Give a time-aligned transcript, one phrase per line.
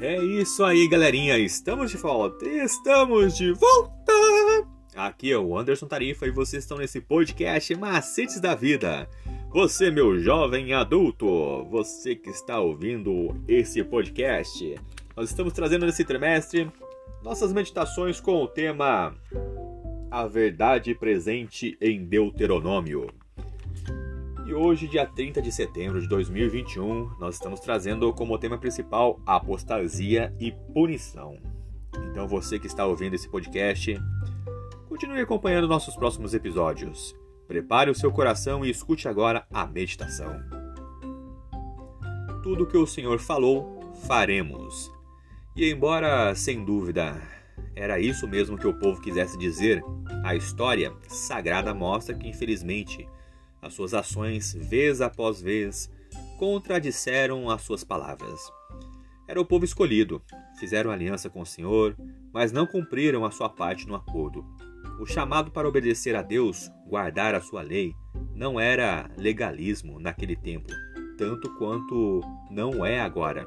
[0.00, 1.38] É isso aí, galerinha.
[1.38, 2.46] Estamos de volta.
[2.46, 4.12] Estamos de volta.
[4.94, 9.08] Aqui é o Anderson Tarifa e vocês estão nesse podcast Macetes da Vida.
[9.50, 14.74] Você, meu jovem adulto, você que está ouvindo esse podcast,
[15.16, 16.70] nós estamos trazendo nesse trimestre
[17.22, 19.14] nossas meditações com o tema
[20.10, 23.06] A Verdade Presente em Deuteronômio.
[24.46, 30.32] E hoje, dia 30 de setembro de 2021, nós estamos trazendo como tema principal apostasia
[30.38, 31.36] e punição.
[32.08, 34.00] Então, você que está ouvindo esse podcast,
[34.88, 37.12] continue acompanhando nossos próximos episódios.
[37.48, 40.40] Prepare o seu coração e escute agora a meditação.
[42.44, 44.92] Tudo o que o Senhor falou, faremos.
[45.56, 47.20] E embora, sem dúvida,
[47.74, 49.82] era isso mesmo que o povo quisesse dizer,
[50.22, 53.08] a história sagrada mostra que, infelizmente,
[53.60, 55.90] as suas ações, vez após vez,
[56.38, 58.40] contradisseram as suas palavras.
[59.28, 60.22] Era o povo escolhido,
[60.58, 61.96] fizeram aliança com o Senhor,
[62.32, 64.44] mas não cumpriram a sua parte no acordo.
[65.00, 67.92] O chamado para obedecer a Deus, guardar a sua lei,
[68.34, 70.72] não era legalismo naquele tempo,
[71.18, 73.44] tanto quanto não é agora.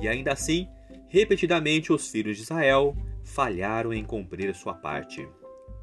[0.00, 0.66] E ainda assim,
[1.08, 5.26] repetidamente os filhos de Israel falharam em cumprir sua parte.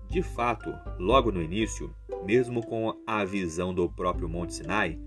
[0.09, 1.94] De fato, logo no início,
[2.26, 5.00] mesmo com a visão do próprio Monte Sinai,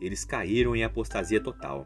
[0.00, 1.84] eles caíram em apostasia total.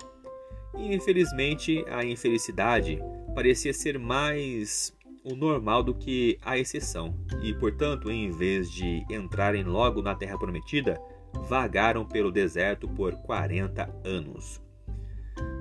[0.76, 2.98] E infelizmente, a infelicidade
[3.34, 9.64] parecia ser mais o normal do que a exceção, e portanto, em vez de entrarem
[9.64, 11.00] logo na Terra Prometida,
[11.48, 14.62] vagaram pelo deserto por 40 anos.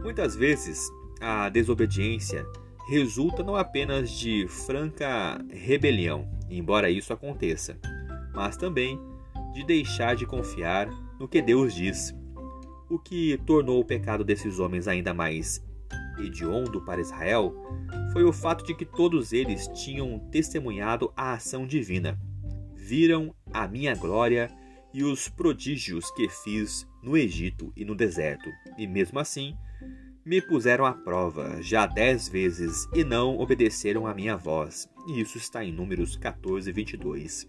[0.04, 0.88] Muitas vezes,
[1.20, 2.46] a desobediência
[2.88, 7.78] resulta não apenas de franca rebelião, embora isso aconteça,
[8.36, 9.00] mas também
[9.54, 12.14] de deixar de confiar no que Deus diz.
[12.90, 15.64] O que tornou o pecado desses homens ainda mais
[16.20, 17.54] hediondo para Israel
[18.12, 22.20] foi o fato de que todos eles tinham testemunhado a ação divina,
[22.74, 24.50] viram a minha glória
[24.94, 29.56] e os prodígios que fiz no Egito e no deserto, e mesmo assim
[30.26, 34.90] me puseram à prova já dez vezes e não obedeceram à minha voz.
[35.08, 37.48] E isso está em Números 14, 22.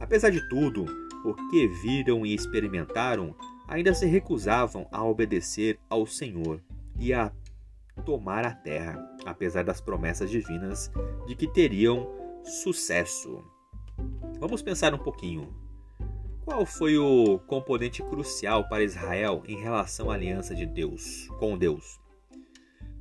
[0.00, 0.86] Apesar de tudo,
[1.24, 3.34] o que viram e experimentaram,
[3.66, 6.62] ainda se recusavam a obedecer ao Senhor
[6.98, 7.32] e a
[8.04, 10.90] tomar a terra, apesar das promessas divinas
[11.26, 12.08] de que teriam
[12.44, 13.44] sucesso.
[14.38, 15.52] Vamos pensar um pouquinho.
[16.44, 22.00] Qual foi o componente crucial para Israel em relação à aliança de Deus com Deus?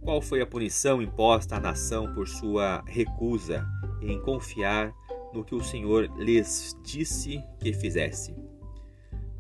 [0.02, 3.66] Qual foi a punição imposta à nação por sua recusa
[4.02, 4.94] em confiar
[5.34, 8.36] no que o Senhor lhes disse que fizesse?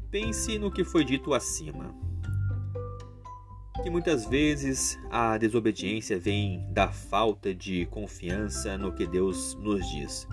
[0.09, 1.93] Pense no que foi dito acima.
[3.83, 10.27] Que muitas vezes a desobediência vem da falta de confiança no que Deus nos diz.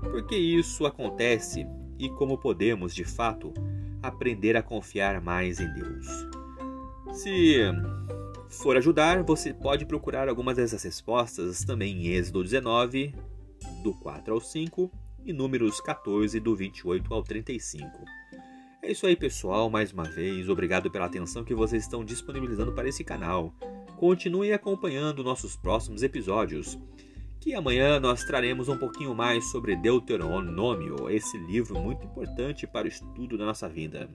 [0.00, 1.66] Por que isso acontece
[1.98, 3.52] e como podemos, de fato,
[4.02, 6.06] aprender a confiar mais em Deus.
[7.12, 7.58] Se
[8.48, 13.14] for ajudar, você pode procurar algumas dessas respostas também em Êxodo 19,
[13.82, 14.90] do 4 ao 5,
[15.24, 18.04] e Números 14, do 28 ao 35.
[18.82, 19.68] É isso aí, pessoal.
[19.68, 23.52] Mais uma vez, obrigado pela atenção que vocês estão disponibilizando para esse canal.
[23.96, 26.78] Continue acompanhando nossos próximos episódios
[27.40, 32.88] que amanhã nós traremos um pouquinho mais sobre Deuteronômio, esse livro muito importante para o
[32.88, 34.08] estudo da nossa vida.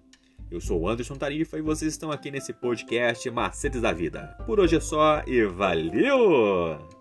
[0.52, 4.38] Eu sou Anderson Tarifa e vocês estão aqui nesse podcast Macetes da Vida.
[4.46, 6.93] Por hoje é só e valeu!